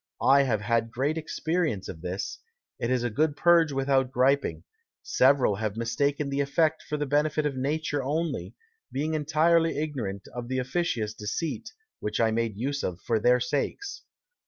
[0.23, 2.39] I have had great Experience of this,
[2.79, 4.63] it is a good Purge without Griping;
[5.03, 8.55] several have mistaken the Effect for the Benefit of Nature only,
[8.91, 14.01] being entirely ignorant of the officious Deceit which I made use of for their sakes.